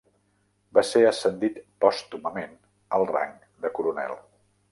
[0.77, 2.57] Va ser ascendit pòstumament
[2.99, 3.35] al rang
[3.67, 4.19] de coronel.